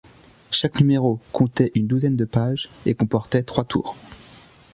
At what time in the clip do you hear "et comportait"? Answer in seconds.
2.87-3.43